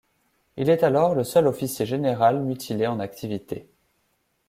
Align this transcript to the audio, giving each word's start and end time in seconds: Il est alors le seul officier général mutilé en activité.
Il 0.57 0.71
est 0.71 0.81
alors 0.83 1.13
le 1.13 1.23
seul 1.23 1.45
officier 1.47 1.85
général 1.85 2.43
mutilé 2.43 2.87
en 2.87 2.99
activité. 2.99 3.69